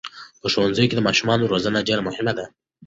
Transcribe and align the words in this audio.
په 0.41 0.47
ښوونځي 0.53 0.85
کې 0.87 0.95
د 0.97 1.01
ماشومانو 1.07 1.49
روزنه 1.51 1.79
ډېره 1.87 2.01
مهمه 2.07 2.33
ده. 2.37 2.45